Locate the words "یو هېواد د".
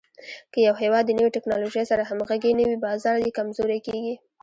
0.67-1.11